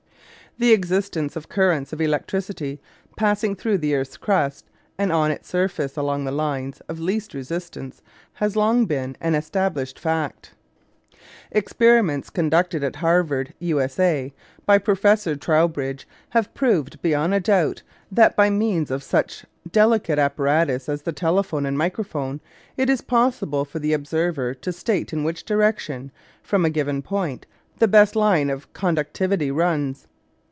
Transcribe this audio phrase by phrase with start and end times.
[0.57, 2.81] The existence of currents of electricity
[3.15, 4.65] passing through the earth's crust
[4.97, 8.01] and on its surface along the lines of least resistance
[8.33, 10.51] has long been an established fact.
[11.51, 14.33] Experiments conducted at Harvard, U.S.A.,
[14.65, 17.81] by Professor Trowbridge have proved beyond a doubt
[18.11, 22.41] that, by means of such delicate apparatus as the telephone and microphone,
[22.75, 26.11] it is possible for the observer to state in which direction,
[26.43, 27.45] from a given point,
[27.79, 30.07] the best line of conductivity runs.